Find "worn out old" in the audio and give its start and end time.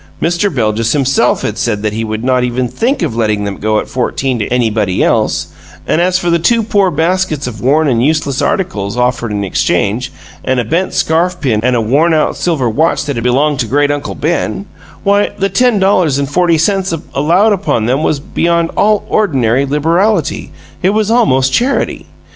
11.81-12.35